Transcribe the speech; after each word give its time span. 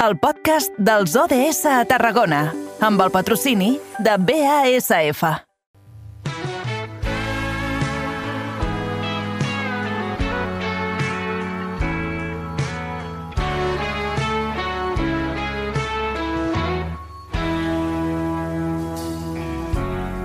el 0.00 0.16
podcast 0.16 0.72
dels 0.80 1.12
ODS 1.12 1.66
a 1.68 1.82
Tarragona, 1.84 2.46
amb 2.80 3.02
el 3.04 3.10
patrocini 3.12 3.74
de 4.00 4.14
BASF. 4.16 5.24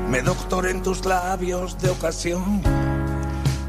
Me 0.08 0.22
doctoré 0.22 0.72
en 0.72 0.82
tus 0.84 1.04
labios 1.04 1.78
de 1.82 1.90
ocasión 1.90 2.62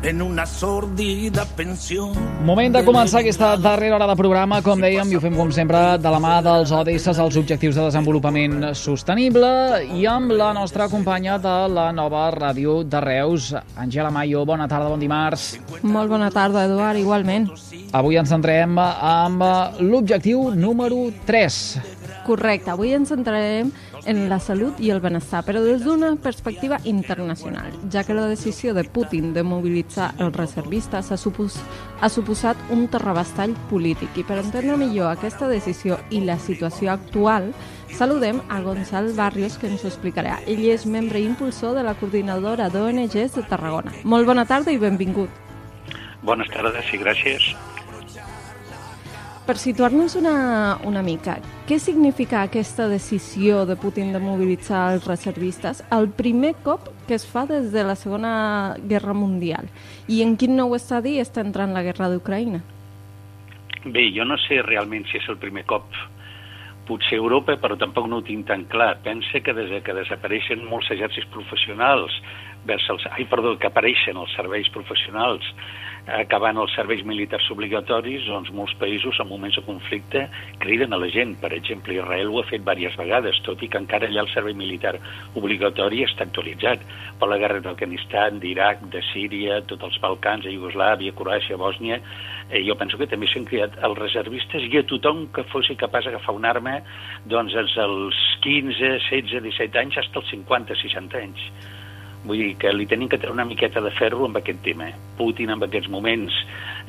en 0.07 0.23
una 0.23 0.47
sordida 0.47 1.45
pensió. 1.57 2.07
Moment 2.47 2.77
de 2.77 2.83
començar 2.87 3.25
aquesta 3.25 3.49
darrera 3.59 3.97
hora 3.97 4.07
de 4.07 4.15
programa, 4.15 4.61
com 4.63 4.79
dèiem, 4.79 5.11
i 5.11 5.17
ho 5.19 5.23
fem 5.23 5.35
com 5.35 5.51
sempre 5.51 5.81
de 5.99 6.13
la 6.15 6.21
mà 6.23 6.37
dels 6.47 6.71
ODS, 6.71 7.09
els 7.11 7.39
Objectius 7.41 7.75
de 7.75 7.89
Desenvolupament 7.89 8.69
Sostenible, 8.79 9.51
i 9.99 10.07
amb 10.07 10.31
la 10.39 10.53
nostra 10.55 10.87
companya 10.93 11.41
de 11.43 11.57
la 11.75 11.89
nova 11.97 12.29
ràdio 12.31 12.85
de 12.87 13.03
Reus, 13.03 13.51
Angela 13.75 14.13
Mayo. 14.15 14.45
Bona 14.47 14.69
tarda, 14.71 14.93
bon 14.93 15.03
dimarts. 15.03 15.57
Molt 15.83 16.15
bona 16.15 16.31
tarda, 16.31 16.69
Eduard, 16.71 17.03
igualment. 17.03 17.51
Avui 17.91 18.21
ens 18.21 18.31
centrem 18.31 18.79
amb 18.79 19.43
l'objectiu 19.83 20.53
número 20.55 21.09
3. 21.27 21.96
Correcte, 22.27 22.73
avui 22.73 22.91
ens 22.91 23.13
centrarem 23.13 23.69
en 24.11 24.25
la 24.27 24.41
salut 24.43 24.81
i 24.83 24.91
el 24.91 24.99
benestar, 24.99 25.45
però 25.47 25.61
des 25.63 25.85
d'una 25.87 26.09
perspectiva 26.19 26.81
internacional, 26.83 27.71
ja 27.93 28.03
que 28.03 28.17
la 28.17 28.27
decisió 28.27 28.75
de 28.75 28.83
Putin 28.83 29.33
de 29.33 29.45
mobilitzar 29.47 30.09
els 30.19 30.35
reservistes 30.35 31.13
ha, 31.13 31.17
supos 31.17 31.61
ha 32.01 32.11
suposat 32.11 32.59
un 32.75 32.89
terrabastall 32.91 33.55
polític. 33.71 34.19
I 34.19 34.27
per 34.27 34.41
entendre 34.43 34.75
millor 34.81 35.13
aquesta 35.13 35.47
decisió 35.47 36.01
i 36.11 36.25
la 36.27 36.39
situació 36.43 36.91
actual, 36.97 37.53
saludem 37.95 38.43
a 38.51 38.59
Gonçal 38.61 39.13
Barrios, 39.15 39.55
que 39.57 39.71
ens 39.71 39.85
ho 39.85 39.91
explicarà. 39.93 40.41
Ell 40.51 40.65
és 40.67 40.87
membre 40.87 41.23
impulsor 41.23 41.77
de 41.79 41.87
la 41.87 41.95
coordinadora 41.95 42.67
d'ONGs 42.75 43.39
de 43.39 43.47
Tarragona. 43.47 43.95
Molt 44.03 44.27
bona 44.27 44.47
tarda 44.51 44.75
i 44.75 44.83
benvingut. 44.83 45.31
Bones 46.27 46.51
tardes 46.51 46.91
i 46.91 46.99
gràcies. 46.99 47.53
Per 49.47 49.55
situar-nos 49.63 50.17
una, 50.19 50.35
una 50.83 51.05
mica, 51.07 51.39
què 51.67 51.81
significa 51.83 52.45
aquesta 52.47 52.85
decisió 52.87 53.65
de 53.67 53.75
Putin 53.75 54.13
de 54.15 54.21
mobilitzar 54.23 54.85
els 54.95 55.07
reservistes 55.09 55.81
el 55.91 56.05
primer 56.15 56.53
cop 56.63 56.85
que 57.09 57.17
es 57.19 57.25
fa 57.27 57.43
des 57.49 57.73
de 57.73 57.83
la 57.83 57.97
Segona 57.99 58.77
Guerra 58.79 59.17
Mundial? 59.19 59.67
I 60.07 60.21
en 60.23 60.37
quin 60.39 60.55
nou 60.55 60.77
estadi 60.79 61.17
està 61.19 61.43
entrant 61.43 61.75
la 61.75 61.83
guerra 61.83 62.07
d'Ucraïna? 62.13 62.61
Bé, 63.83 64.05
jo 64.15 64.23
no 64.23 64.39
sé 64.45 64.61
realment 64.63 65.11
si 65.11 65.19
és 65.19 65.27
el 65.27 65.41
primer 65.43 65.67
cop. 65.67 65.91
Potser 66.87 67.19
Europa, 67.19 67.59
però 67.59 67.75
tampoc 67.75 68.07
no 68.07 68.21
ho 68.21 68.27
tinc 68.31 68.47
tan 68.47 68.63
clar. 68.71 68.93
Pense 69.03 69.43
que 69.43 69.55
des 69.59 69.75
que 69.83 69.99
desapareixen 69.99 70.63
molts 70.71 70.93
exèrcits 70.95 71.27
professionals, 71.35 72.15
vers 72.69 72.87
els, 72.93 73.07
ai, 73.13 73.27
perdó, 73.31 73.57
que 73.61 73.71
apareixen 73.71 74.19
els 74.21 74.35
serveis 74.39 74.71
professionals 74.75 75.55
acabant 76.07 76.59
els 76.63 76.75
serveis 76.77 77.03
militars 77.07 77.49
obligatoris, 77.51 78.27
doncs 78.31 78.53
molts 78.55 78.75
països 78.79 79.19
en 79.23 79.27
moments 79.29 79.57
de 79.59 79.65
conflicte 79.67 80.23
criden 80.63 80.95
a 80.95 81.01
la 81.03 81.09
gent. 81.11 81.35
Per 81.41 81.51
exemple, 81.57 81.97
Israel 81.97 82.31
ho 82.31 82.41
ha 82.41 82.47
fet 82.47 82.63
diverses 82.63 82.99
vegades, 82.99 83.41
tot 83.47 83.63
i 83.63 83.69
que 83.69 83.81
encara 83.83 84.07
allà 84.07 84.23
el 84.23 84.31
servei 84.31 84.55
militar 84.55 84.95
obligatori 85.35 86.05
està 86.07 86.27
actualitzat 86.27 86.85
per 87.19 87.31
la 87.31 87.41
guerra 87.43 87.63
d'Afganistan, 87.65 88.39
d'Iraq, 88.43 88.87
de 88.93 89.03
Síria, 89.11 89.61
tots 89.67 89.89
els 89.89 89.99
Balcans, 90.03 90.47
a 90.47 90.55
Iugoslàvia, 90.55 91.15
Croàcia, 91.17 91.59
Bòsnia. 91.59 91.99
Eh, 92.51 92.63
jo 92.63 92.77
penso 92.79 92.99
que 92.99 93.11
també 93.11 93.27
s'han 93.27 93.49
criat 93.49 93.75
els 93.83 93.99
reservistes 93.99 94.69
i 94.71 94.79
a 94.79 94.87
tothom 94.87 95.27
que 95.35 95.43
fos 95.51 95.67
capaç 95.77 96.07
d'agafar 96.07 96.37
una 96.37 96.53
arma 96.55 96.77
doncs 97.27 97.57
els 97.57 98.21
15, 98.47 98.79
16, 99.11 99.43
17 99.43 99.83
anys, 99.83 99.99
fins 99.99 100.21
als 100.23 100.31
50, 100.31 100.79
60 100.87 101.19
anys 101.19 101.51
Vull 102.27 102.41
dir 102.43 102.55
que 102.59 102.73
li 102.75 102.89
tenim 102.91 103.09
que 103.09 103.21
treure 103.23 103.37
una 103.37 103.47
miqueta 103.47 103.81
de 103.83 103.93
ferro 103.95 104.25
amb 104.27 104.41
aquest 104.41 104.59
tema. 104.65 104.89
Putin 105.19 105.53
en 105.55 105.63
aquests 105.63 105.91
moments 105.93 106.35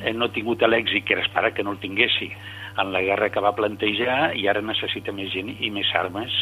eh, 0.02 0.12
no 0.12 0.26
ha 0.26 0.34
tingut 0.34 0.64
l'èxit 0.66 1.06
que 1.06 1.14
era 1.14 1.22
esperar 1.22 1.52
que 1.54 1.62
no 1.62 1.76
el 1.76 1.82
tinguessi 1.82 2.32
en 2.78 2.92
la 2.92 3.02
guerra 3.02 3.30
que 3.30 3.42
va 3.42 3.54
plantejar 3.54 4.34
i 4.38 4.48
ara 4.50 4.62
necessita 4.62 5.14
més 5.14 5.30
gent 5.34 5.54
i 5.54 5.70
més 5.70 5.90
armes 5.94 6.34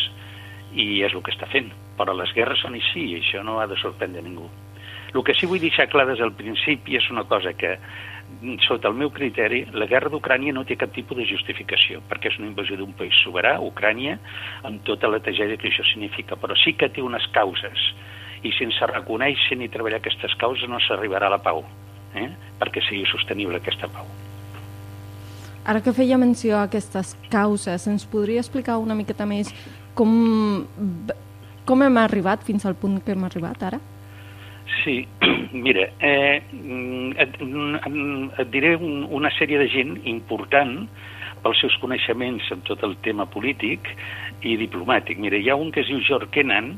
i 0.72 1.02
és 1.04 1.12
el 1.12 1.22
que 1.22 1.34
està 1.34 1.48
fent. 1.52 1.68
Però 2.00 2.16
les 2.16 2.32
guerres 2.36 2.64
són 2.64 2.76
així 2.80 3.04
i 3.12 3.20
això 3.20 3.44
no 3.44 3.60
ha 3.60 3.68
de 3.68 3.76
sorprendre 3.80 4.24
ningú. 4.24 4.48
El 5.12 5.22
que 5.24 5.36
sí 5.36 5.48
vull 5.48 5.60
deixar 5.60 5.88
clar 5.92 6.08
des 6.08 6.18
del 6.20 6.32
principi 6.36 6.96
és 6.96 7.06
una 7.12 7.24
cosa 7.28 7.52
que, 7.56 7.76
sota 8.66 8.88
el 8.88 8.96
meu 8.98 9.12
criteri, 9.14 9.62
la 9.72 9.86
guerra 9.88 10.10
d'Ucrània 10.12 10.52
no 10.52 10.64
té 10.66 10.76
cap 10.76 10.92
tipus 10.92 11.20
de 11.20 11.28
justificació, 11.28 12.02
perquè 12.10 12.32
és 12.32 12.40
una 12.40 12.48
invasió 12.50 12.76
d'un 12.76 12.92
país 12.98 13.16
soberà, 13.22 13.56
Ucrània, 13.62 14.18
amb 14.66 14.82
tota 14.88 15.08
la 15.08 15.22
tragèdia 15.24 15.56
que 15.60 15.70
això 15.70 15.86
significa, 15.92 16.36
però 16.36 16.56
sí 16.58 16.74
que 16.74 16.90
té 16.92 17.04
unes 17.04 17.28
causes 17.32 17.92
i 18.44 18.52
sense 18.58 18.90
reconèixer 18.92 19.56
ni 19.56 19.70
treballar 19.72 20.00
aquestes 20.02 20.34
causes 20.40 20.68
no 20.68 20.80
s'arribarà 20.82 21.30
a 21.30 21.36
la 21.36 21.42
pau, 21.42 21.64
eh? 22.14 22.30
perquè 22.60 22.82
sigui 22.84 23.06
sostenible 23.08 23.60
aquesta 23.60 23.88
pau. 23.92 24.08
Ara 25.66 25.80
que 25.82 25.92
feia 25.92 26.18
menció 26.18 26.60
a 26.60 26.66
aquestes 26.68 27.16
causes, 27.30 27.88
ens 27.90 28.06
podria 28.06 28.42
explicar 28.42 28.78
una 28.78 28.94
miqueta 28.94 29.26
més 29.26 29.50
com, 29.98 30.12
com 31.66 31.82
hem 31.82 31.98
arribat 31.98 32.44
fins 32.46 32.66
al 32.68 32.76
punt 32.78 33.00
que 33.02 33.16
hem 33.16 33.24
arribat 33.26 33.64
ara? 33.66 33.80
Sí, 34.84 35.00
mira, 35.66 35.88
eh, 35.98 36.38
et, 37.22 37.36
et 37.42 38.48
diré 38.54 38.76
un, 38.76 39.06
una 39.18 39.30
sèrie 39.34 39.58
de 39.58 39.66
gent 39.72 39.96
important 40.06 40.84
pels 41.42 41.60
seus 41.62 41.76
coneixements 41.82 42.46
en 42.54 42.62
tot 42.66 42.82
el 42.86 42.96
tema 43.02 43.26
polític 43.30 43.90
i 44.46 44.56
diplomàtic. 44.60 45.18
Mira, 45.22 45.38
hi 45.38 45.50
ha 45.50 45.58
un 45.58 45.72
que 45.74 45.82
es 45.82 45.90
diu 45.90 46.02
George 46.06 46.30
Kennan, 46.34 46.74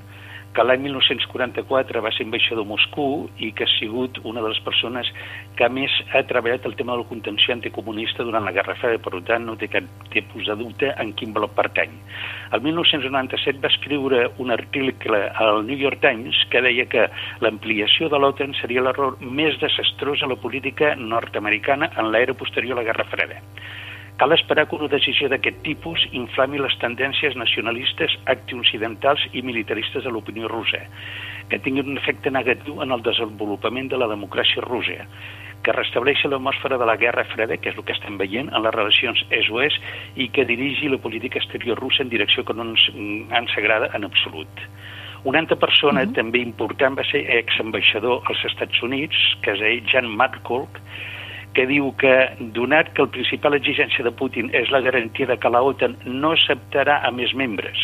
que 0.54 0.64
l'any 0.64 0.82
1944 0.86 2.02
va 2.04 2.12
ser 2.16 2.26
ambaixador 2.26 2.66
a 2.66 2.68
Moscou 2.68 3.26
i 3.38 3.50
que 3.56 3.66
ha 3.66 3.72
sigut 3.76 4.18
una 4.24 4.42
de 4.42 4.50
les 4.52 4.60
persones 4.66 5.10
que 5.58 5.68
més 5.72 5.92
ha 6.14 6.22
treballat 6.30 6.66
el 6.66 6.76
tema 6.78 6.94
de 6.94 7.02
la 7.02 7.08
contenció 7.10 7.54
anticomunista 7.54 8.26
durant 8.26 8.46
la 8.46 8.54
Guerra 8.56 8.76
Freda, 8.80 9.00
per 9.02 9.22
tant 9.28 9.46
no 9.46 9.56
té 9.60 9.68
cap 9.72 9.86
tipus 10.14 10.48
de 10.50 10.56
dubte 10.58 10.92
en 10.96 11.12
quin 11.18 11.34
bloc 11.36 11.54
pertany. 11.58 11.94
El 12.56 12.64
1997 12.64 13.62
va 13.64 13.72
escriure 13.72 14.24
un 14.38 14.54
article 14.54 15.24
al 15.34 15.64
New 15.66 15.78
York 15.78 16.00
Times 16.04 16.44
que 16.52 16.62
deia 16.64 16.88
que 16.90 17.08
l'ampliació 17.44 18.08
de 18.08 18.20
l'OTAN 18.22 18.56
seria 18.62 18.84
l'error 18.84 19.18
més 19.20 19.58
desastrós 19.62 20.22
a 20.22 20.30
la 20.32 20.40
política 20.40 20.94
nord-americana 20.96 21.92
en 21.96 22.10
l'era 22.14 22.34
posterior 22.34 22.78
a 22.78 22.82
la 22.82 22.88
Guerra 22.90 23.08
Freda. 23.12 23.42
Cal 24.18 24.32
esperar 24.32 24.66
que 24.66 24.74
una 24.74 24.88
decisió 24.90 25.28
d'aquest 25.30 25.60
tipus 25.62 26.02
inflami 26.10 26.58
les 26.58 26.74
tendències 26.82 27.36
nacionalistes 27.38 28.16
antioccidentals 28.26 29.22
i 29.30 29.44
militaristes 29.46 30.02
de 30.02 30.10
l'opinió 30.10 30.48
russa, 30.50 30.80
que 31.48 31.60
tinguin 31.62 31.92
un 31.92 32.00
efecte 32.00 32.32
negatiu 32.34 32.82
en 32.82 32.90
el 32.90 33.04
desenvolupament 33.06 33.92
de 33.92 34.00
la 34.02 34.08
democràcia 34.10 34.64
russa, 34.64 35.06
que 35.62 35.74
restableixi 35.76 36.26
l'atmosfera 36.26 36.80
de 36.82 36.88
la 36.90 36.96
Guerra 36.98 37.28
Freda, 37.30 37.60
que 37.62 37.70
és 37.70 37.78
el 37.78 37.86
que 37.86 37.94
estem 37.94 38.18
veient 38.18 38.50
en 38.50 38.64
les 38.64 38.74
relacions 38.74 39.22
est-oest, 39.38 39.86
i 40.18 40.26
que 40.34 40.46
dirigi 40.50 40.90
la 40.90 40.98
política 40.98 41.38
exterior 41.38 41.78
russa 41.78 42.02
en 42.02 42.10
direcció 42.10 42.42
que 42.42 42.56
no 42.58 42.66
ens, 42.72 42.88
ens 42.94 43.54
agrada 43.54 43.92
en 43.94 44.08
absolut. 44.08 44.66
Una 45.22 45.38
altra 45.38 45.56
persona 45.56 46.02
uh 46.02 46.06
-huh. 46.06 46.14
també 46.14 46.38
important 46.38 46.98
va 46.98 47.04
ser 47.04 47.22
exambaixador 47.38 48.22
als 48.26 48.44
Estats 48.44 48.82
Units, 48.82 49.16
que 49.42 49.52
és 49.52 49.60
ell, 49.60 49.86
Jan 49.86 50.06
Markolk, 50.06 50.80
que 51.54 51.66
diu 51.66 51.90
que, 52.00 52.14
donat 52.54 52.92
que 52.94 53.06
la 53.06 53.12
principal 53.14 53.56
exigència 53.58 54.04
de 54.06 54.14
Putin 54.14 54.50
és 54.54 54.70
la 54.74 54.82
garantia 54.84 55.26
de 55.26 55.36
que 55.40 55.52
la 55.52 55.62
OTAN 55.64 55.96
no 56.06 56.32
acceptarà 56.36 57.00
a 57.06 57.12
més 57.14 57.34
membres, 57.34 57.78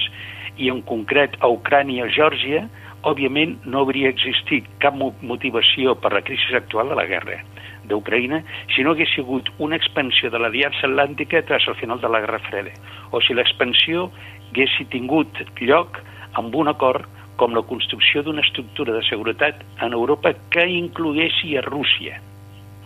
i 0.57 0.71
en 0.71 0.83
concret 0.87 1.35
a 1.41 1.51
Ucrània 1.51 2.05
i 2.05 2.07
a 2.07 2.13
Geòrgia, 2.15 2.67
òbviament 3.05 3.59
no 3.69 3.83
hauria 3.83 4.13
existit 4.13 4.69
cap 4.81 4.97
motivació 4.97 5.95
per 6.01 6.15
la 6.15 6.23
crisi 6.25 6.57
actual 6.57 6.93
de 6.93 6.97
la 7.01 7.09
guerra 7.11 7.43
d'Ucraïna 7.89 8.41
si 8.75 8.85
no 8.85 8.95
hagués 8.95 9.13
sigut 9.15 9.51
una 9.59 9.77
expansió 9.77 10.31
de 10.33 10.41
l'Aliança 10.41 10.87
Atlàntica 10.89 11.43
tras 11.45 11.67
el 11.69 11.77
final 11.81 12.01
de 12.01 12.09
la 12.09 12.21
Guerra 12.25 12.41
Freda, 12.47 12.73
o 13.13 13.21
si 13.21 13.37
l'expansió 13.37 14.09
hagués 14.51 14.79
tingut 14.93 15.43
lloc 15.61 16.01
amb 16.41 16.55
un 16.55 16.71
acord 16.73 17.09
com 17.37 17.55
la 17.55 17.65
construcció 17.67 18.23
d'una 18.23 18.45
estructura 18.47 18.95
de 18.95 19.03
seguretat 19.09 19.63
en 19.83 19.93
Europa 19.93 20.33
que 20.55 20.67
incloguessi 20.71 21.57
a 21.59 21.65
Rússia. 21.67 22.21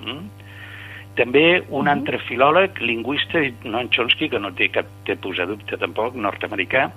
Mm? 0.00 0.37
També 1.18 1.64
un 1.68 1.80
uh 1.80 1.84
-huh. 1.84 1.96
altre 1.96 2.18
filòleg, 2.28 2.78
lingüista, 2.78 3.40
Noam 3.64 3.88
Chomsky, 3.90 4.28
que 4.28 4.38
no 4.38 4.52
té 4.52 4.68
cap 4.68 4.86
tipus 5.04 5.36
de 5.36 5.46
dubte 5.46 5.76
tampoc, 5.76 6.14
nord-americà, 6.14 6.90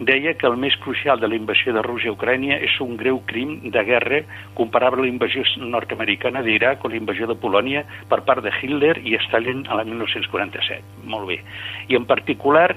deia 0.00 0.34
que 0.34 0.46
el 0.46 0.56
més 0.56 0.76
crucial 0.82 1.20
de 1.20 1.28
la 1.28 1.36
invasió 1.36 1.72
de 1.72 1.82
Rússia 1.82 2.10
a 2.10 2.14
Ucrània 2.14 2.58
és 2.62 2.80
un 2.80 2.96
greu 2.96 3.20
crim 3.26 3.70
de 3.70 3.84
guerra 3.84 4.22
comparable 4.54 5.02
a 5.02 5.04
la 5.04 5.12
invasió 5.12 5.42
nord-americana 5.56 6.42
d'Iraq 6.42 6.84
o 6.84 6.88
la 6.88 6.96
invasió 6.96 7.26
de 7.26 7.34
Polònia 7.34 7.84
per 8.08 8.22
part 8.24 8.42
de 8.42 8.50
Hitler 8.60 8.98
i 9.04 9.16
Stalin 9.28 9.66
a 9.68 9.76
l'any 9.76 9.88
1947. 9.94 10.82
Molt 11.04 11.28
bé. 11.28 11.40
I 11.88 11.96
en 11.96 12.06
particular 12.06 12.76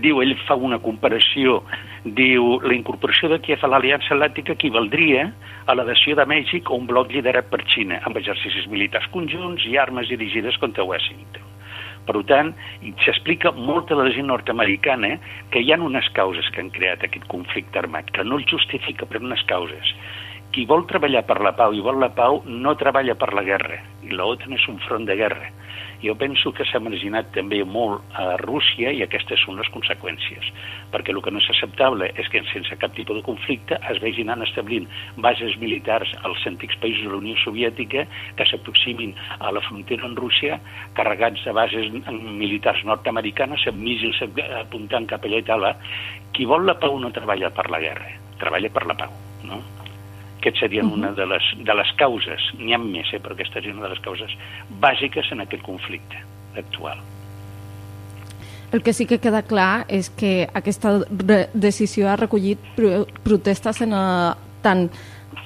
diu, 0.00 0.22
ell 0.22 0.34
fa 0.46 0.56
una 0.56 0.78
comparació, 0.80 1.60
diu, 2.04 2.58
la 2.64 2.74
incorporació 2.74 3.28
de 3.32 3.40
Kiev 3.44 3.64
a 3.64 3.68
l'Aliança 3.68 4.14
Atlàntica 4.14 4.56
equivaldria 4.56 5.28
a 5.66 5.76
l'adhesió 5.76 6.16
de 6.16 6.26
Mèxic 6.28 6.70
a 6.70 6.76
un 6.78 6.86
bloc 6.88 7.12
liderat 7.12 7.50
per 7.52 7.60
Xina, 7.68 8.00
amb 8.06 8.16
exercicis 8.16 8.68
militars 8.72 9.08
conjunts 9.12 9.66
i 9.68 9.76
armes 9.76 10.08
dirigides 10.08 10.56
contra 10.62 10.86
Washington. 10.88 11.50
Per 12.06 12.18
tant, 12.26 12.50
s'explica 13.04 13.52
molt 13.54 13.92
a 13.92 13.98
la 14.00 14.08
gent 14.10 14.26
nord-americana 14.26 15.14
que 15.52 15.60
hi 15.62 15.70
ha 15.70 15.78
unes 15.78 16.08
causes 16.16 16.48
que 16.50 16.62
han 16.64 16.72
creat 16.74 17.04
aquest 17.06 17.28
conflicte 17.30 17.78
armat, 17.78 18.10
que 18.10 18.24
no 18.26 18.40
el 18.40 18.48
justifica, 18.50 19.06
però 19.06 19.22
unes 19.22 19.44
causes. 19.46 19.94
Qui 20.52 20.66
vol 20.68 20.84
treballar 20.88 21.24
per 21.24 21.40
la 21.40 21.54
pau 21.56 21.72
i 21.72 21.80
vol 21.80 22.00
la 22.02 22.10
pau 22.12 22.42
no 22.46 22.74
treballa 22.76 23.14
per 23.16 23.32
la 23.32 23.44
guerra, 23.46 23.78
i 24.04 24.12
l'OTAN 24.12 24.52
és 24.58 24.68
un 24.68 24.78
front 24.84 25.08
de 25.08 25.16
guerra 25.16 25.48
jo 26.02 26.16
penso 26.18 26.50
que 26.52 26.64
s'ha 26.66 26.80
marginat 26.82 27.28
també 27.34 27.60
molt 27.64 28.02
a 28.18 28.34
Rússia 28.40 28.90
i 28.90 29.04
aquestes 29.04 29.40
són 29.46 29.60
les 29.60 29.68
conseqüències, 29.70 30.48
perquè 30.90 31.14
el 31.14 31.20
que 31.22 31.30
no 31.30 31.38
és 31.38 31.48
acceptable 31.54 32.08
és 32.18 32.28
que 32.32 32.42
sense 32.50 32.76
cap 32.82 32.94
tipus 32.96 33.20
de 33.20 33.24
conflicte 33.26 33.78
es 33.90 34.00
vegin 34.02 34.32
anar 34.34 34.48
establint 34.48 34.88
bases 35.26 35.54
militars 35.62 36.10
als 36.26 36.42
antics 36.50 36.78
països 36.82 37.06
de 37.06 37.12
la 37.12 37.20
Unió 37.22 37.38
Soviètica 37.44 38.06
que 38.38 38.48
s'aproximin 38.50 39.14
a 39.38 39.52
la 39.54 39.62
frontera 39.68 40.08
amb 40.08 40.18
Rússia 40.18 40.58
carregats 40.98 41.44
de 41.46 41.54
bases 41.54 41.92
militars 41.92 42.82
nord-americanes 42.88 43.68
amb 43.70 43.78
míssils 43.86 44.18
apuntant 44.58 45.06
cap 45.06 45.22
allà 45.22 45.38
i 45.38 45.46
tal. 45.46 45.68
Qui 46.34 46.48
vol 46.48 46.66
la 46.66 46.74
pau 46.82 46.98
no 46.98 47.12
treballa 47.14 47.52
per 47.54 47.68
la 47.70 47.78
guerra, 47.78 48.10
treballa 48.42 48.72
per 48.74 48.86
la 48.90 48.98
pau. 49.04 49.14
No? 49.46 49.62
Aquests 50.42 50.58
serien 50.58 50.90
-huh. 50.90 50.98
una 50.98 51.12
de 51.12 51.26
les, 51.26 51.44
de 51.62 51.74
les 51.74 51.90
causes, 51.96 52.42
n'hi 52.58 52.74
ha 52.74 52.78
més, 52.78 53.06
eh, 53.12 53.20
però 53.22 53.32
aquesta 53.32 53.60
és 53.60 53.66
una 53.66 53.86
de 53.86 53.94
les 53.94 54.00
causes 54.00 54.30
bàsiques 54.80 55.32
en 55.32 55.40
aquest 55.40 55.62
conflicte 55.62 56.16
actual. 56.56 56.98
El 58.72 58.82
que 58.82 58.92
sí 58.92 59.04
que 59.04 59.18
queda 59.20 59.42
clar 59.42 59.84
és 59.88 60.08
que 60.08 60.48
aquesta 60.52 61.04
decisió 61.52 62.08
ha 62.08 62.16
recollit 62.16 62.58
protestes 63.22 63.82
en 63.82 63.92
a, 63.92 64.36
tant 64.62 64.88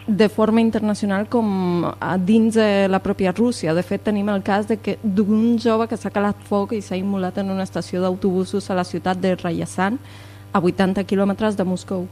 de 0.06 0.28
forma 0.28 0.60
internacional 0.60 1.26
com 1.26 1.84
a 1.98 2.16
dins 2.18 2.54
de 2.54 2.86
la 2.86 3.00
pròpia 3.02 3.32
Rússia. 3.34 3.74
De 3.74 3.82
fet, 3.82 4.04
tenim 4.06 4.28
el 4.30 4.44
cas 4.46 4.70
d'un 5.02 5.58
jove 5.58 5.88
que 5.90 5.98
s'ha 5.98 6.14
calat 6.14 6.38
foc 6.46 6.76
i 6.76 6.80
s'ha 6.80 6.98
immolat 6.98 7.38
en 7.42 7.50
una 7.50 7.66
estació 7.66 8.00
d'autobusos 8.00 8.70
a 8.70 8.78
la 8.78 8.84
ciutat 8.86 9.18
de 9.18 9.34
Ryazan, 9.34 9.98
a 10.52 10.62
80 10.62 11.02
quilòmetres 11.04 11.58
de 11.58 11.66
Moscou. 11.66 12.06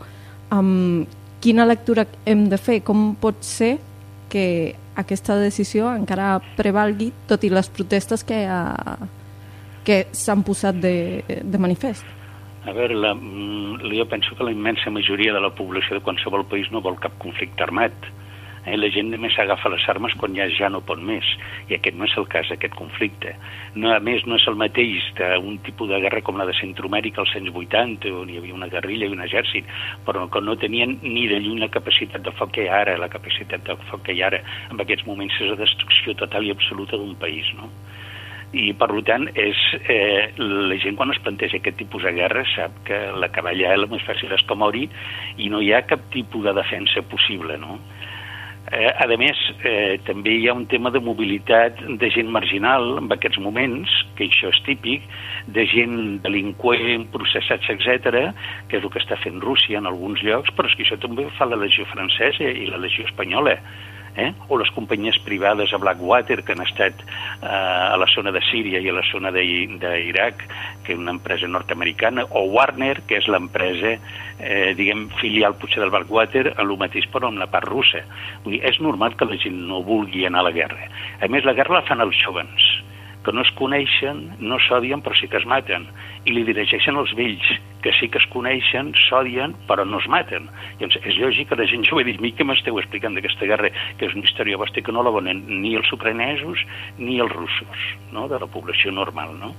Um, 0.51 1.07
quina 1.45 1.67
lectura 1.69 2.07
hem 2.25 2.47
de 2.49 2.57
fer? 2.57 2.81
Com 2.87 3.13
pot 3.21 3.45
ser 3.45 3.77
que 4.33 4.75
aquesta 4.97 5.37
decisió 5.37 5.91
encara 5.93 6.39
prevalgui 6.57 7.11
tot 7.29 7.45
i 7.45 7.53
les 7.53 7.69
protestes 7.69 8.25
que, 8.25 8.41
uh, 8.49 8.97
que 9.85 10.07
s'han 10.17 10.45
posat 10.47 10.81
de, 10.81 10.97
de 11.45 11.61
manifest? 11.61 12.07
A 12.65 12.73
veure, 12.73 12.97
la, 12.97 13.13
mm, 13.13 13.93
jo 13.93 14.07
penso 14.09 14.33
que 14.39 14.47
la 14.49 14.55
immensa 14.55 14.91
majoria 14.91 15.35
de 15.37 15.43
la 15.45 15.53
població 15.53 15.99
de 15.99 16.05
qualsevol 16.07 16.47
país 16.49 16.71
no 16.73 16.81
vol 16.81 16.97
cap 17.03 17.19
conflicte 17.21 17.67
armat 17.67 17.93
Eh, 18.65 18.77
la 18.81 18.89
gent 18.89 19.11
només 19.13 19.35
s'agafa 19.37 19.69
les 19.73 19.85
armes 19.93 20.15
quan 20.21 20.35
ja 20.37 20.47
ja 20.57 20.71
no 20.73 20.81
pot 20.89 21.01
més, 21.01 21.27
i 21.69 21.77
aquest 21.77 21.99
no 21.99 22.09
és 22.09 22.17
el 22.21 22.29
cas 22.33 22.49
d'aquest 22.49 22.75
conflicte. 22.79 23.35
No, 23.75 23.93
a 23.93 24.01
més, 24.01 24.25
no 24.27 24.39
és 24.41 24.47
el 24.49 24.57
mateix 24.61 25.11
d'un 25.19 25.59
tipus 25.67 25.91
de 25.91 26.01
guerra 26.05 26.23
com 26.25 26.41
la 26.41 26.49
de 26.49 26.57
Centroamèrica 26.61 27.21
als 27.23 27.35
anys 27.37 27.53
80, 27.53 28.15
on 28.23 28.31
hi 28.31 28.39
havia 28.41 28.57
una 28.57 28.71
guerrilla 28.73 29.11
i 29.11 29.17
un 29.17 29.25
exèrcit, 29.27 29.69
però 30.07 30.25
que 30.33 30.41
no 30.41 30.57
tenien 30.57 30.99
ni 31.03 31.27
de 31.29 31.43
lluny 31.45 31.61
la 31.61 31.73
capacitat 31.77 32.25
de 32.25 32.33
foc 32.39 32.55
que 32.57 32.65
hi 32.65 32.73
ha 32.73 32.81
ara, 32.87 32.97
la 33.01 33.13
capacitat 33.13 33.67
de 33.69 33.77
foc 33.91 34.07
que 34.07 34.17
hi 34.17 34.23
ha 34.23 34.33
ara, 34.33 34.41
en 34.71 34.81
aquests 34.81 35.07
moments 35.11 35.37
és 35.41 35.53
la 35.53 35.61
destrucció 35.61 36.17
total 36.25 36.49
i 36.49 36.55
absoluta 36.55 36.97
d'un 36.97 37.15
país, 37.21 37.53
no? 37.59 37.71
i 38.55 38.73
per 38.79 38.89
tant 39.07 39.27
és, 39.35 39.61
eh, 39.91 40.31
la 40.39 40.77
gent 40.79 40.97
quan 40.97 41.11
es 41.11 41.19
planteja 41.23 41.59
aquest 41.59 41.77
tipus 41.81 42.05
de 42.07 42.13
guerra 42.15 42.45
sap 42.55 42.77
que 42.87 42.99
la 43.19 43.29
allà 43.29 43.73
el 43.75 43.89
més 43.91 44.05
fàcil 44.07 44.33
és 44.33 44.45
que 44.47 44.55
mori 44.55 44.89
i 45.39 45.49
no 45.51 45.61
hi 45.61 45.73
ha 45.73 45.83
cap 45.83 46.01
tipus 46.15 46.45
de 46.45 46.55
defensa 46.55 47.03
possible 47.03 47.59
no? 47.59 47.81
Eh, 48.75 48.91
a 48.91 49.07
més, 49.21 49.39
eh, 49.63 50.01
també 50.03 50.33
hi 50.35 50.49
ha 50.49 50.55
un 50.57 50.65
tema 50.67 50.91
de 50.91 50.99
mobilitat 50.99 51.79
de 52.01 52.09
gent 52.11 52.31
marginal 52.37 52.97
en 52.99 53.13
aquests 53.15 53.39
moments, 53.39 53.93
que 54.19 54.27
això 54.27 54.51
és 54.51 54.61
típic, 54.67 55.05
de 55.47 55.63
gent 55.71 55.97
delinqüent, 56.25 57.07
processats, 57.15 57.71
etc, 57.71 58.33
que 58.69 58.81
és 58.81 58.83
el 58.83 58.91
que 58.91 58.99
està 58.99 59.21
fent 59.23 59.39
Rússia 59.45 59.79
en 59.79 59.87
alguns 59.87 60.25
llocs, 60.27 60.51
però 60.57 60.67
és 60.67 60.75
que 60.75 60.83
això 60.89 60.99
també 60.99 61.29
fa 61.39 61.47
la 61.47 61.61
legió 61.61 61.87
francesa 61.93 62.51
i 62.51 62.67
la 62.67 62.83
legió 62.83 63.07
espanyola 63.07 63.61
eh? 64.17 64.33
o 64.49 64.59
les 64.59 64.71
companyies 64.75 65.19
privades 65.25 65.73
a 65.73 65.81
Blackwater 65.83 66.43
que 66.45 66.55
han 66.55 66.63
estat 66.65 67.01
eh, 67.03 67.49
a 67.49 67.97
la 68.01 68.09
zona 68.15 68.33
de 68.35 68.43
Síria 68.51 68.81
i 68.81 68.89
a 68.91 68.97
la 68.97 69.05
zona 69.11 69.33
d'Iraq, 69.35 70.47
que 70.85 70.95
és 70.95 71.01
una 71.01 71.15
empresa 71.17 71.51
nord-americana, 71.51 72.27
o 72.31 72.47
Warner, 72.55 73.03
que 73.09 73.19
és 73.21 73.29
l'empresa, 73.29 73.97
eh, 74.39 74.73
diguem, 74.79 75.09
filial 75.21 75.59
potser 75.61 75.83
del 75.83 75.95
Blackwater, 75.95 76.47
a 76.57 76.67
lo 76.67 76.79
mateix 76.81 77.09
però 77.13 77.31
amb 77.31 77.43
la 77.43 77.51
part 77.51 77.69
russa. 77.69 78.05
Vull 78.45 78.59
dir, 78.59 78.65
és 78.69 78.81
normal 78.81 79.19
que 79.19 79.29
la 79.29 79.39
gent 79.41 79.65
no 79.69 79.83
vulgui 79.87 80.27
anar 80.27 80.45
a 80.45 80.51
la 80.51 80.57
guerra. 80.57 80.91
A 81.21 81.31
més, 81.31 81.47
la 81.47 81.57
guerra 81.57 81.81
la 81.81 81.87
fan 81.89 82.05
els 82.05 82.19
jovens 82.25 82.75
que 83.25 83.33
no 83.33 83.43
es 83.43 83.51
coneixen, 83.59 84.27
no 84.39 84.59
s'odien 84.63 85.03
però 85.05 85.17
sí 85.19 85.29
que 85.33 85.41
es 85.41 85.47
maten, 85.49 85.87
i 86.29 86.35
li 86.35 86.45
dirigeixen 86.47 86.99
els 87.01 87.13
vells, 87.19 87.51
que 87.85 87.93
sí 87.99 88.09
que 88.13 88.21
es 88.21 88.29
coneixen, 88.33 88.93
s'odien, 89.09 89.57
però 89.69 89.87
no 89.89 90.01
es 90.03 90.09
maten. 90.13 90.49
Llavors, 90.81 91.01
és 91.03 91.21
lògic 91.21 91.51
que 91.51 91.61
la 91.61 91.69
gent 91.71 91.87
jove 91.91 92.07
digui, 92.07 92.35
què 92.37 92.47
m'esteu 92.47 92.81
explicant 92.81 93.17
d'aquesta 93.17 93.49
guerra, 93.51 93.73
que 93.99 94.09
és 94.09 94.17
una 94.17 94.29
història 94.29 94.61
vostra 94.61 94.85
que 94.85 94.95
no 94.95 95.05
la 95.05 95.15
volen 95.15 95.45
ni 95.49 95.77
els 95.79 95.93
ucranesos 95.93 96.65
ni 96.99 97.21
els 97.21 97.33
russos, 97.33 97.87
no? 98.13 98.29
de 98.29 98.41
la 98.41 98.51
població 98.51 98.93
normal, 98.93 99.39
no? 99.41 99.55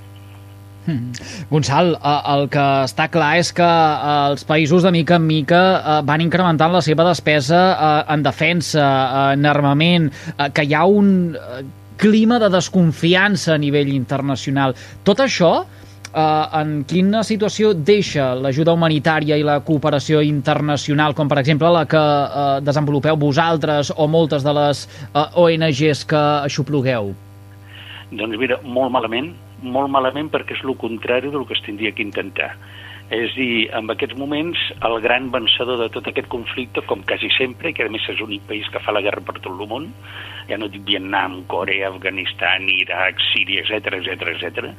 Hmm. 0.85 1.15
Gonçal, 1.49 1.95
el 1.97 2.43
que 2.53 2.63
està 2.85 3.07
clar 3.09 3.31
és 3.41 3.49
que 3.57 3.65
els 3.65 4.45
països 4.45 4.85
de 4.85 4.91
mica 4.93 5.17
en 5.17 5.25
mica 5.25 5.61
eh, 5.77 5.95
van 6.05 6.21
incrementant 6.21 6.75
la 6.75 6.83
seva 6.85 7.07
despesa 7.07 7.61
eh, 7.73 7.87
en 8.13 8.25
defensa, 8.25 8.85
en 9.33 9.49
armament, 9.49 10.11
eh, 10.35 10.51
que 10.53 10.67
hi 10.67 10.77
ha 10.77 10.85
un 10.85 11.09
clima 11.97 12.39
de 12.39 12.49
desconfiança 12.49 13.53
a 13.55 13.57
nivell 13.61 13.91
internacional. 13.93 14.75
Tot 15.03 15.21
això, 15.23 15.65
eh, 16.13 16.59
en 16.61 16.83
quina 16.87 17.23
situació 17.23 17.73
deixa 17.73 18.33
l'ajuda 18.35 18.73
humanitària 18.73 19.37
i 19.37 19.43
la 19.43 19.59
cooperació 19.61 20.21
internacional, 20.21 21.15
com 21.15 21.27
per 21.27 21.39
exemple 21.39 21.71
la 21.71 21.85
que 21.85 22.01
eh, 22.01 22.61
desenvolupeu 22.61 23.17
vosaltres 23.17 23.93
o 23.95 24.07
moltes 24.07 24.43
de 24.43 24.53
les 24.53 24.87
eh, 25.13 25.25
ONGs 25.35 26.05
que 26.05 26.23
aixoplugueu? 26.47 27.13
Doncs 28.11 28.37
mira, 28.37 28.59
molt 28.63 28.93
malament, 28.93 29.33
molt 29.61 29.89
malament 29.89 30.29
perquè 30.31 30.55
és 30.55 30.63
el 30.63 30.75
contrari 30.77 31.31
del 31.33 31.45
que 31.47 31.55
es 31.57 31.63
tindria 31.65 31.91
que 31.91 32.03
intentar. 32.05 32.53
És 33.13 33.35
a 33.35 33.37
dir, 33.37 33.69
en 33.77 33.91
aquests 33.93 34.17
moments, 34.17 34.57
el 34.87 34.95
gran 35.03 35.27
vencedor 35.33 35.77
de 35.77 35.89
tot 35.93 36.07
aquest 36.09 36.25
conflicte, 36.31 36.81
com 36.89 37.03
quasi 37.05 37.29
sempre, 37.37 37.69
que 37.73 37.85
a 37.85 37.89
més 37.93 38.07
és 38.09 38.17
l'únic 38.17 38.47
país 38.49 38.65
que 38.73 38.81
fa 38.81 38.95
la 38.95 39.03
guerra 39.05 39.21
per 39.21 39.37
tot 39.37 39.51
el 39.53 39.67
món, 39.69 39.91
ja 40.49 40.57
no 40.57 40.71
dic 40.73 40.87
Vietnam, 40.87 41.43
Corea, 41.51 41.91
Afganistan, 41.91 42.65
Iraq, 42.65 43.21
Síria, 43.29 43.61
etc 43.61 43.99
etc 43.99 44.31
etc, 44.33 44.71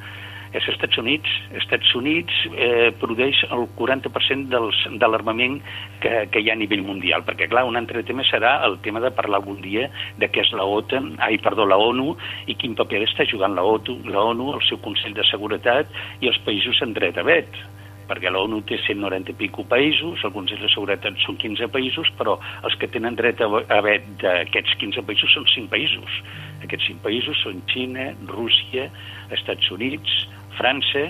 és 0.51 0.59
els 0.59 0.67
Estats 0.73 0.99
Units. 0.99 1.37
Els 1.53 1.63
Estats 1.63 1.93
Units 1.95 2.41
eh, 2.51 2.91
produeix 2.99 3.45
el 3.47 3.63
40% 3.79 4.51
dels, 4.51 4.81
de 4.99 5.09
l'armament 5.09 5.57
que, 6.03 6.13
que 6.33 6.43
hi 6.43 6.51
ha 6.51 6.57
a 6.57 6.59
nivell 6.59 6.83
mundial, 6.83 7.23
perquè, 7.27 7.47
clar, 7.47 7.63
un 7.67 7.79
altre 7.79 8.03
tema 8.07 8.27
serà 8.27 8.57
el 8.67 8.75
tema 8.83 8.99
de 9.03 9.13
parlar 9.15 9.39
algun 9.39 9.63
dia 9.63 9.87
de 10.19 10.27
què 10.27 10.43
és 10.43 10.51
la 10.51 10.67
OTAN, 10.67 11.13
ai, 11.23 11.39
perdó, 11.39 11.63
la 11.63 11.79
ONU, 11.79 12.11
i 12.51 12.59
quin 12.59 12.75
paper 12.75 13.05
està 13.07 13.27
jugant 13.31 13.55
la 13.55 13.63
OTU, 13.63 14.01
la 14.11 14.27
ONU, 14.35 14.51
el 14.59 14.67
seu 14.67 14.83
Consell 14.83 15.15
de 15.15 15.27
Seguretat 15.31 15.91
i 16.19 16.31
els 16.31 16.43
països 16.43 16.83
en 16.83 16.95
dret 16.97 17.23
a 17.23 17.27
vet 17.27 17.63
perquè 18.07 18.31
l'ONU 18.31 18.61
té 18.67 18.79
190 18.81 19.33
i 19.33 19.37
pico 19.37 19.65
països, 19.67 20.23
el 20.25 20.33
Consell 20.35 20.61
de 20.63 20.71
Seguretat 20.73 21.19
són 21.23 21.37
15 21.41 21.69
països, 21.73 22.09
però 22.19 22.37
els 22.67 22.77
que 22.79 22.89
tenen 22.91 23.17
dret 23.19 23.41
a 23.43 23.49
haver 23.77 23.99
d'aquests 24.23 24.77
15 24.81 25.03
països 25.07 25.35
són 25.35 25.47
5 25.53 25.71
països. 25.73 26.17
Aquests 26.65 26.89
5 26.93 27.03
països 27.05 27.43
són 27.43 27.61
Xina, 27.71 28.09
Rússia, 28.31 28.87
Estats 29.35 29.71
Units, 29.75 30.17
França 30.57 31.09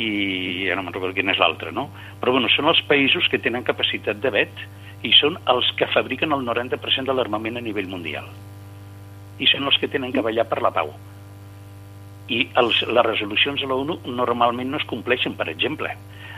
i 0.00 0.10
ja 0.66 0.76
no 0.76 0.86
me'n 0.86 0.96
recordo 0.96 1.14
quin 1.16 1.30
és 1.30 1.40
l'altre, 1.40 1.70
no? 1.70 1.90
Però 2.20 2.32
bueno, 2.34 2.50
són 2.56 2.70
els 2.72 2.80
països 2.88 3.28
que 3.30 3.42
tenen 3.42 3.66
capacitat 3.68 4.22
de 4.24 4.32
vet 4.32 4.66
i 5.04 5.12
són 5.18 5.36
els 5.52 5.68
que 5.76 5.90
fabriquen 5.92 6.32
el 6.32 6.46
90% 6.48 7.10
de 7.10 7.16
l'armament 7.16 7.60
a 7.60 7.64
nivell 7.64 7.90
mundial. 7.92 8.28
I 9.38 9.48
són 9.50 9.68
els 9.68 9.78
que 9.80 9.90
tenen 9.92 10.12
que 10.14 10.24
ballar 10.24 10.48
per 10.48 10.62
la 10.64 10.72
pau 10.74 10.94
i 12.28 12.44
els, 12.60 12.82
les 12.86 13.06
resolucions 13.06 13.60
de 13.60 13.68
l'ONU 13.68 13.98
normalment 14.06 14.70
no 14.70 14.80
es 14.80 14.88
compleixen, 14.90 15.34
per 15.38 15.48
exemple. 15.52 15.90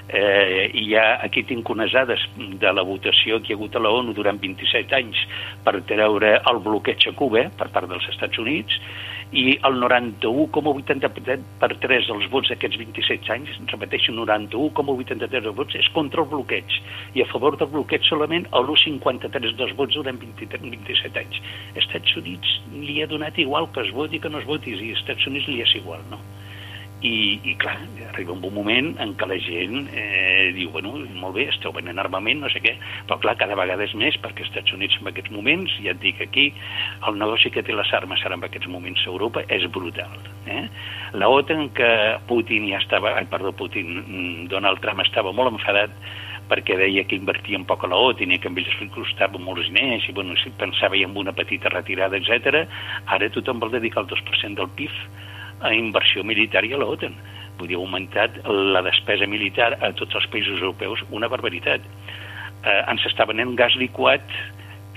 Eh, 0.05 0.69
i 0.77 0.85
ja 0.91 1.05
aquí 1.25 1.43
tinc 1.49 1.69
unes 1.73 1.93
dades 1.97 2.21
de 2.37 2.73
la 2.77 2.85
votació 2.85 3.39
que 3.41 3.53
hi 3.53 3.55
ha 3.55 3.59
hagut 3.59 3.77
a 3.77 3.81
la 3.81 3.93
ONU 3.97 4.13
durant 4.13 4.37
27 4.41 4.93
anys 4.99 5.23
per 5.65 5.79
treure 5.89 6.35
el 6.51 6.61
bloqueig 6.67 7.09
a 7.09 7.15
Cuba 7.17 7.47
per 7.57 7.71
part 7.73 7.89
dels 7.89 8.05
Estats 8.13 8.41
Units 8.43 8.77
i 9.33 9.59
el 9.67 9.79
91,83 9.83 11.45
per 11.61 11.71
3 11.83 12.09
dels 12.11 12.29
vots 12.33 12.53
d'aquests 12.53 12.79
27 12.81 13.33
anys, 13.35 13.57
repeteixo, 13.73 14.13
91,83 14.13 15.33
dels 15.35 15.57
vots 15.57 15.79
és 15.81 15.91
contra 15.97 16.23
el 16.25 16.31
bloqueig 16.31 16.79
i 17.15 17.25
a 17.25 17.29
favor 17.33 17.59
del 17.61 17.73
bloqueig 17.73 18.07
solament 18.09 18.49
el 18.53 18.71
1,53 18.77 19.57
dels 19.59 19.77
vots 19.79 19.97
durant 19.97 20.21
23, 20.21 20.69
27 20.77 21.23
anys. 21.25 21.43
Estats 21.85 22.17
Units 22.21 22.59
li 22.75 23.01
ha 23.03 23.11
donat 23.11 23.39
igual 23.39 23.71
que 23.73 23.87
es 23.87 23.95
voti 23.95 24.21
que 24.21 24.31
no 24.33 24.43
es 24.43 24.49
voti 24.49 24.75
i 24.75 24.81
als 24.81 25.01
Estats 25.01 25.27
Units 25.31 25.49
li 25.49 25.63
és 25.65 25.79
igual, 25.81 26.05
no? 26.11 26.21
I, 27.05 27.39
i 27.45 27.55
clar, 27.61 27.77
arriba 28.09 28.33
un 28.33 28.41
bon 28.41 28.55
moment 28.57 28.95
en 29.03 29.13
què 29.21 29.27
la 29.29 29.37
gent 29.45 29.91
eh, 29.93 30.53
diu, 30.57 30.71
bueno, 30.73 30.95
molt 31.21 31.37
bé, 31.37 31.47
esteu 31.53 31.75
venent 31.77 32.01
armament, 32.01 32.41
no 32.41 32.49
sé 32.53 32.63
què, 32.65 32.73
però 33.05 33.19
clar, 33.21 33.37
cada 33.41 33.59
vegada 33.59 33.85
és 33.85 33.93
més, 34.01 34.17
perquè 34.25 34.45
els 34.45 34.51
Estats 34.51 34.73
Units 34.77 34.97
en 35.01 35.11
aquests 35.13 35.33
moments, 35.35 35.75
ja 35.85 35.93
et 35.93 36.01
dic 36.01 36.23
aquí, 36.25 36.47
el 37.05 37.21
negoci 37.21 37.53
que 37.53 37.65
té 37.67 37.77
les 37.77 37.93
armes 37.99 38.25
ara 38.25 38.39
en 38.39 38.47
aquests 38.49 38.71
moments 38.73 39.05
a 39.05 39.11
Europa 39.13 39.45
és 39.53 39.67
brutal. 39.75 40.17
Eh? 40.49 40.65
La 41.21 41.29
OTAN, 41.29 41.69
que 41.77 41.91
Putin 42.31 42.71
ja 42.73 42.81
estava, 42.81 43.13
ai, 43.19 43.29
perdó, 43.29 43.53
Putin, 43.53 43.99
mm, 44.01 44.47
Donald 44.55 44.81
Trump 44.81 45.05
estava 45.05 45.35
molt 45.37 45.53
enfadat 45.53 45.93
perquè 46.49 46.77
deia 46.77 47.05
que 47.09 47.17
invertia 47.17 47.57
un 47.57 47.65
poc 47.69 47.85
a 47.85 47.89
la 47.89 48.01
OTAN 48.01 48.33
i 48.33 48.41
que 48.41 48.49
amb 48.49 48.59
ells 48.61 48.81
li 48.81 48.89
costava 48.93 49.41
molts 49.41 49.69
diners 49.69 50.09
i 50.09 50.17
bueno, 50.17 50.37
si 50.41 50.53
pensava 50.61 50.97
en 50.97 51.17
una 51.17 51.37
petita 51.37 51.73
retirada, 51.73 52.17
etc. 52.17 52.65
Ara 53.13 53.33
tothom 53.33 53.61
vol 53.61 53.73
dedicar 53.77 54.05
el 54.05 54.13
2% 54.13 54.61
del 54.61 54.73
PIB 54.77 55.33
a 55.61 55.73
inversió 55.75 56.25
militar 56.25 56.65
i 56.65 56.75
a 56.75 56.81
l'OTAN. 56.81 57.15
Vull 57.59 57.71
dir, 57.71 57.79
ha 57.79 57.83
augmentat 57.85 58.41
la 58.49 58.83
despesa 58.83 59.29
militar 59.31 59.75
a 59.81 59.93
tots 59.95 60.17
els 60.19 60.27
països 60.33 60.59
europeus 60.61 61.05
una 61.15 61.31
barbaritat. 61.31 61.85
Eh, 62.65 62.81
ens 62.91 63.07
està 63.07 63.27
venent 63.31 63.55
gas 63.59 63.77
liquat 63.79 64.25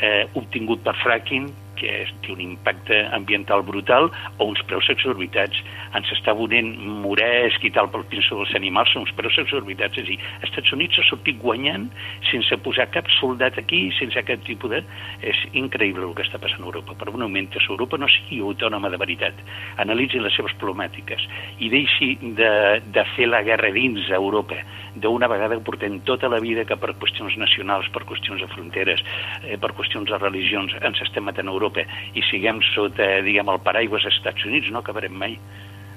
eh, 0.02 0.26
obtingut 0.40 0.84
per 0.86 0.96
fracking 1.04 1.52
que 1.80 1.94
té 2.24 2.34
un 2.34 2.42
impacte 2.44 3.04
ambiental 3.16 3.64
brutal, 3.68 4.10
o 4.38 4.50
uns 4.50 4.62
preus 4.70 4.90
exorbitats. 4.94 5.62
Ens 5.98 6.12
està 6.18 6.36
venent 6.38 6.74
moresc 7.04 7.64
i 7.64 7.72
tal 7.74 7.90
pel 7.94 8.06
pinso 8.12 8.40
dels 8.42 8.56
animals, 8.60 8.92
són 8.94 9.06
uns 9.06 9.16
preus 9.18 9.38
exorbitats. 9.44 9.98
És 9.98 10.06
a 10.06 10.10
dir, 10.10 10.20
els 10.42 10.50
Estats 10.50 10.74
Units 10.76 11.00
ha 11.00 11.08
sortit 11.08 11.40
guanyant 11.42 11.88
sense 12.32 12.60
posar 12.66 12.90
cap 12.94 13.10
soldat 13.20 13.60
aquí, 13.62 13.88
sense 14.00 14.24
cap 14.28 14.44
tipus 14.48 14.74
de... 14.74 14.84
És 15.28 15.40
increïble 15.58 16.06
el 16.06 16.14
que 16.18 16.26
està 16.26 16.40
passant 16.42 16.64
a 16.64 16.70
Europa. 16.70 16.96
Per 16.98 17.10
un 17.14 17.22
moment 17.26 17.50
que 17.54 17.62
Europa 17.68 17.98
no 18.00 18.10
sigui 18.12 18.42
autònoma 18.42 18.90
de 18.94 19.00
veritat, 19.02 19.40
analitzi 19.82 20.22
les 20.24 20.36
seves 20.38 20.56
problemàtiques 20.62 21.24
i 21.64 21.70
deixi 21.74 22.14
de, 22.38 22.52
de 22.94 23.06
fer 23.16 23.28
la 23.30 23.44
guerra 23.46 23.72
dins 23.76 24.10
a 24.10 24.20
Europa. 24.20 24.58
D'una 24.98 25.30
vegada 25.30 25.60
portem 25.62 26.00
tota 26.08 26.30
la 26.32 26.40
vida 26.42 26.66
que 26.66 26.78
per 26.80 26.96
qüestions 26.98 27.38
nacionals, 27.38 27.90
per 27.94 28.06
qüestions 28.10 28.42
de 28.42 28.50
fronteres, 28.50 29.04
eh, 29.44 29.58
per 29.62 29.74
qüestions 29.78 30.10
de 30.10 30.18
religions, 30.22 30.74
ens 30.82 31.02
estem 31.06 31.28
matant 31.28 31.50
a 31.50 31.54
Europa 31.54 31.67
Europa 31.68 31.84
i 32.16 32.24
siguem 32.30 32.62
sota, 32.74 33.22
diguem, 33.26 33.50
el 33.52 33.64
paraigües 33.64 34.04
dels 34.04 34.18
Estats 34.18 34.46
Units, 34.46 34.72
no 34.72 34.80
acabarem 34.80 35.14
mai. 35.14 35.38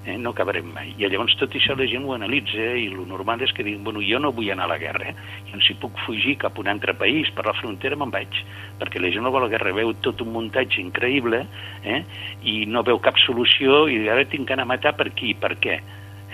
Eh? 0.07 0.17
no 0.17 0.31
acabarem 0.31 0.65
mai. 0.73 0.95
I 0.97 1.09
llavors 1.13 1.35
tot 1.37 1.53
això 1.53 1.75
la 1.77 1.85
gent 1.85 2.07
ho 2.09 2.15
analitza 2.15 2.71
i 2.81 2.87
el 2.89 3.03
normal 3.05 3.43
és 3.45 3.53
que 3.53 3.63
diguin, 3.67 3.83
bueno, 3.85 4.01
jo 4.01 4.17
no 4.19 4.31
vull 4.33 4.49
anar 4.49 4.65
a 4.65 4.71
la 4.73 4.79
guerra, 4.81 5.11
eh? 5.13 5.53
i 5.53 5.61
si 5.67 5.77
puc 5.77 5.99
fugir 6.07 6.39
cap 6.41 6.57
a 6.57 6.63
un 6.63 6.71
altre 6.73 6.95
país 6.97 7.29
per 7.37 7.45
la 7.45 7.53
frontera 7.59 7.99
me'n 8.01 8.09
vaig, 8.15 8.39
perquè 8.81 8.97
la 8.97 9.11
gent 9.13 9.27
no 9.29 9.33
vol 9.35 9.45
la 9.45 9.51
guerra, 9.53 9.75
veu 9.77 9.93
tot 10.01 10.25
un 10.25 10.33
muntatge 10.33 10.81
increïble 10.81 11.43
eh? 11.85 12.01
i 12.49 12.65
no 12.65 12.81
veu 12.83 12.99
cap 13.05 13.21
solució 13.21 13.85
i 13.93 14.01
ara 14.09 14.25
tinc 14.25 14.49
que 14.49 14.57
anar 14.57 14.65
a 14.65 14.73
matar 14.73 14.95
per 14.97 15.11
qui, 15.13 15.35
per 15.37 15.53
què? 15.61 15.77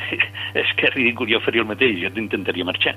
és 0.62 0.74
que 0.78 0.86
és 0.86 0.94
ridícul, 0.94 1.26
jo 1.34 1.42
faria 1.42 1.66
el 1.66 1.70
mateix, 1.74 1.98
jo 2.04 2.14
intentaria 2.22 2.70
marxar. 2.70 2.94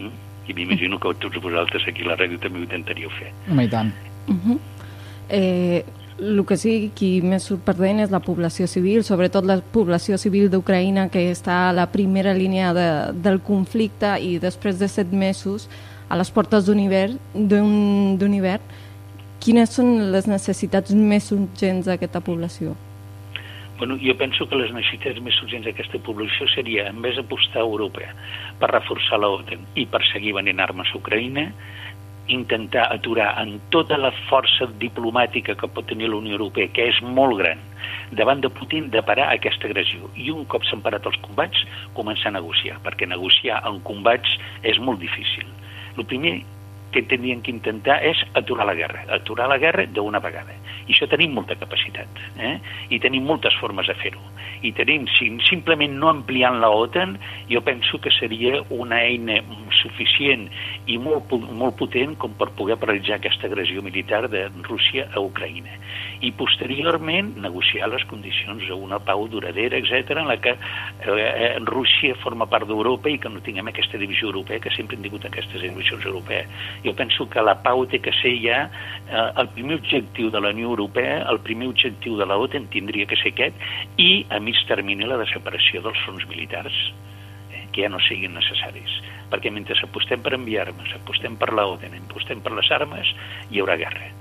Mm? 0.00 0.14
I 0.50 0.58
m'imagino 0.58 0.98
que 0.98 1.14
tots 1.22 1.38
vosaltres 1.38 1.86
aquí 1.86 2.02
a 2.02 2.10
la 2.10 2.18
ràdio 2.18 2.42
també 2.42 2.58
ho 2.58 2.66
intentaríeu 2.66 3.14
fer. 3.14 3.30
Home, 3.46 3.70
i 3.70 3.70
tant. 3.70 3.94
Uh 4.26 4.34
-huh. 4.34 4.58
Eh, 5.28 5.84
el 6.18 6.44
que 6.46 6.56
sí 6.56 6.92
qui 6.94 7.18
més 7.26 7.48
sorprèn 7.50 7.98
és 8.04 8.12
la 8.14 8.20
població 8.22 8.68
civil, 8.70 9.02
sobretot 9.02 9.46
la 9.46 9.58
població 9.74 10.18
civil 10.20 10.46
d'Ucraïna 10.50 11.08
que 11.10 11.26
està 11.32 11.68
a 11.68 11.74
la 11.74 11.88
primera 11.90 12.34
línia 12.34 12.72
de, 12.76 12.86
del 13.24 13.40
conflicte 13.42 14.14
i 14.22 14.38
després 14.38 14.78
de 14.78 14.88
set 14.88 15.10
mesos 15.10 15.68
a 16.08 16.16
les 16.16 16.30
portes 16.30 16.68
d'un 16.68 16.78
hivern, 16.78 17.18
quines 19.44 19.74
són 19.74 20.12
les 20.14 20.28
necessitats 20.30 20.94
més 20.94 21.32
urgents 21.34 21.90
d'aquesta 21.90 22.22
població? 22.24 22.76
Bueno, 23.76 23.98
jo 23.98 24.14
penso 24.14 24.46
que 24.46 24.56
les 24.56 24.70
necessitats 24.72 25.18
més 25.20 25.34
urgents 25.42 25.66
d'aquesta 25.66 25.98
població 26.06 26.46
seria, 26.54 26.86
en 26.88 27.02
vez 27.02 27.18
d'apostar 27.18 27.64
a 27.64 27.66
Europa 27.66 28.06
per 28.60 28.70
reforçar 28.70 29.18
l'OTAN 29.18 29.66
i 29.74 29.84
per 29.90 30.00
seguir 30.12 30.36
venent 30.36 30.62
armes 30.62 30.92
a 30.92 31.00
Ucraïna, 31.00 31.48
intentar 32.28 32.86
aturar 32.92 33.34
en 33.42 33.58
tota 33.70 33.98
la 34.00 34.10
força 34.30 34.68
diplomàtica 34.80 35.56
que 35.60 35.68
pot 35.68 35.86
tenir 35.90 36.08
la 36.10 36.20
Unió 36.22 36.38
Europea, 36.38 36.70
que 36.72 36.88
és 36.88 37.00
molt 37.04 37.38
gran, 37.40 37.60
davant 38.16 38.40
de 38.40 38.50
Putin, 38.50 38.88
de 38.90 39.02
parar 39.02 39.30
aquesta 39.32 39.68
agressió. 39.68 40.08
I 40.16 40.30
un 40.32 40.46
cop 40.48 40.64
s'han 40.64 40.82
parat 40.84 41.06
els 41.10 41.20
combats, 41.26 41.66
començar 41.98 42.32
a 42.32 42.38
negociar, 42.38 42.80
perquè 42.84 43.08
negociar 43.10 43.60
en 43.68 43.80
combats 43.84 44.38
és 44.62 44.80
molt 44.80 45.02
difícil. 45.04 45.46
El 45.98 46.08
primer 46.08 46.40
que 46.94 47.02
tindrien 47.02 47.42
que 47.42 47.50
intentar 47.50 47.98
és 48.06 48.20
aturar 48.38 48.68
la 48.68 48.76
guerra, 48.78 49.02
aturar 49.16 49.48
la 49.50 49.58
guerra 49.58 49.82
d'una 49.90 50.20
vegada. 50.22 50.54
I 50.86 50.92
això 50.94 51.08
tenim 51.10 51.32
molta 51.34 51.56
capacitat, 51.58 52.20
eh? 52.38 52.54
i 52.94 53.00
tenim 53.02 53.26
moltes 53.26 53.56
formes 53.58 53.88
de 53.90 53.96
fer-ho. 53.98 54.22
I 54.62 54.70
tenim, 54.78 55.08
si, 55.16 55.32
simplement 55.48 55.96
no 55.98 56.12
ampliant 56.12 56.60
la 56.62 56.70
OTAN, 56.70 57.16
jo 57.50 57.64
penso 57.66 57.98
que 57.98 58.14
seria 58.14 58.62
una 58.70 59.02
eina 59.02 59.40
suficient 59.84 60.48
i 60.90 60.98
molt, 61.00 61.30
molt 61.52 61.76
potent 61.78 62.16
com 62.20 62.34
per 62.38 62.50
poder 62.58 62.78
paralitzar 62.80 63.18
aquesta 63.20 63.48
agressió 63.50 63.82
militar 63.84 64.24
de 64.32 64.46
Rússia 64.64 65.06
a 65.12 65.22
Ucraïna. 65.22 65.78
I 66.24 66.32
posteriorment 66.38 67.34
negociar 67.44 67.90
les 67.92 68.04
condicions 68.08 68.64
d'una 68.68 69.00
pau 69.04 69.26
duradera, 69.28 69.78
etc 69.78 70.16
en 70.16 70.30
la 70.30 70.38
que 70.40 70.54
eh, 70.56 71.58
Rússia 71.68 72.16
forma 72.22 72.48
part 72.50 72.68
d'Europa 72.68 73.12
i 73.12 73.18
que 73.20 73.32
no 73.32 73.42
tinguem 73.44 73.68
aquesta 73.70 74.00
divisió 74.00 74.30
europea, 74.30 74.62
que 74.62 74.72
sempre 74.74 74.96
hem 74.96 75.04
tingut 75.06 75.26
aquestes 75.28 75.62
divisions 75.62 76.04
europees. 76.08 76.48
Jo 76.84 76.94
penso 76.96 77.28
que 77.30 77.44
la 77.44 77.58
pau 77.62 77.84
té 77.90 78.00
que 78.04 78.14
ser 78.20 78.34
ja 78.42 78.64
eh, 78.66 79.30
el 79.42 79.50
primer 79.56 79.80
objectiu 79.82 80.30
de 80.30 80.40
la 80.40 80.54
Unió 80.56 80.72
Europea, 80.72 81.22
el 81.30 81.42
primer 81.44 81.68
objectiu 81.72 82.16
de 82.20 82.28
la 82.28 82.38
OTAN 82.40 82.70
tindria 82.72 83.08
que 83.10 83.18
ser 83.20 83.34
aquest, 83.34 83.58
i 84.00 84.24
a 84.30 84.40
mig 84.40 84.58
termini 84.68 85.08
la 85.08 85.20
desaparició 85.20 85.82
dels 85.84 86.00
fronts 86.06 86.28
militars 86.30 86.78
eh, 86.88 87.23
que 87.74 87.84
ja 87.84 87.90
no 87.90 88.00
siguin 88.06 88.36
necessaris. 88.38 89.00
Perquè 89.32 89.50
mentre 89.50 89.76
apostem 89.82 90.22
per 90.22 90.36
enviar 90.38 90.68
armes, 90.68 90.94
apostem 90.94 91.36
per 91.40 91.50
la 91.52 91.66
OTAN, 91.72 91.96
apostem 92.06 92.42
per 92.44 92.54
les 92.54 92.70
armes, 92.74 93.10
hi 93.50 93.60
haurà 93.60 93.76
guerra. 93.80 94.12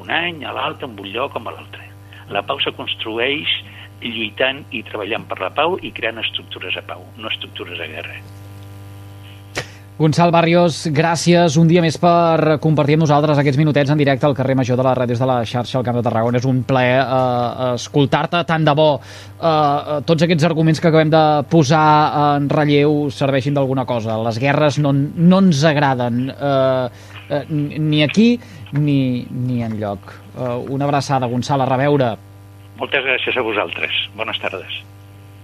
Un 0.00 0.10
any, 0.10 0.42
a 0.44 0.54
l'altre, 0.56 0.88
en 0.88 0.96
un 0.98 1.12
lloc 1.12 1.36
com 1.36 1.46
a 1.48 1.54
l'altre. 1.54 1.84
La 2.32 2.42
pau 2.42 2.60
se 2.64 2.72
construeix 2.72 3.60
lluitant 4.04 4.64
i 4.72 4.82
treballant 4.84 5.28
per 5.28 5.38
la 5.40 5.52
pau 5.54 5.78
i 5.80 5.92
creant 5.96 6.20
estructures 6.20 6.74
de 6.76 6.82
pau, 6.88 7.06
no 7.16 7.30
estructures 7.30 7.78
de 7.80 7.92
guerra. 7.92 8.18
Gonçal 9.94 10.32
Barrios, 10.34 10.88
gràcies 10.90 11.54
un 11.54 11.68
dia 11.70 11.78
més 11.78 11.94
per 12.02 12.56
compartir 12.58 12.96
amb 12.96 13.04
nosaltres 13.04 13.38
aquests 13.38 13.60
minutets 13.60 13.92
en 13.94 14.00
directe 14.00 14.26
al 14.26 14.32
carrer 14.34 14.56
Major 14.58 14.74
de 14.74 14.82
les 14.82 14.96
ràdios 14.98 15.20
de 15.22 15.26
la 15.30 15.36
xarxa 15.46 15.76
al 15.78 15.84
Camp 15.86 16.00
de 16.00 16.02
Tarragona. 16.02 16.40
És 16.40 16.48
un 16.50 16.64
plaer 16.66 16.96
eh, 16.98 17.68
escoltar-te 17.76 18.40
tant 18.48 18.64
de 18.66 18.72
bo 18.74 18.88
eh, 18.98 20.00
tots 20.02 20.24
aquests 20.26 20.48
arguments 20.48 20.82
que 20.82 20.90
acabem 20.90 21.12
de 21.12 21.20
posar 21.46 21.84
en 22.40 22.48
relleu 22.50 23.04
serveixin 23.14 23.54
d'alguna 23.54 23.84
cosa. 23.86 24.16
Les 24.26 24.40
guerres 24.42 24.80
no, 24.82 24.90
no 24.90 25.38
ens 25.44 25.62
agraden 25.70 26.24
eh, 26.34 26.88
eh, 27.38 27.44
ni 27.54 28.02
aquí 28.02 28.32
ni, 28.72 28.98
ni 29.30 29.60
en 29.62 29.78
lloc. 29.78 30.10
Eh, 30.34 30.56
una 30.74 30.90
abraçada, 30.90 31.30
Gonçal, 31.30 31.62
a 31.62 31.70
reveure. 31.70 32.10
Moltes 32.82 33.06
gràcies 33.06 33.38
a 33.38 33.46
vosaltres. 33.46 34.02
Bones 34.18 34.42
tardes. 34.42 34.82